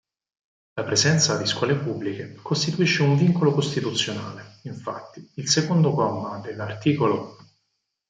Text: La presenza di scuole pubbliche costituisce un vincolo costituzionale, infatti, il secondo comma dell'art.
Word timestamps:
La 0.73 0.83
presenza 0.83 1.37
di 1.37 1.45
scuole 1.45 1.75
pubbliche 1.75 2.33
costituisce 2.33 3.03
un 3.03 3.15
vincolo 3.15 3.51
costituzionale, 3.53 4.57
infatti, 4.63 5.31
il 5.35 5.47
secondo 5.47 5.91
comma 5.93 6.39
dell'art. 6.39 6.83